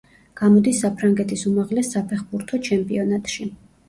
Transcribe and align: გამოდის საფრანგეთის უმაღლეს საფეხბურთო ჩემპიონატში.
გამოდის 0.39 0.77
საფრანგეთის 0.85 1.43
უმაღლეს 1.51 1.91
საფეხბურთო 1.97 2.61
ჩემპიონატში. 2.69 3.47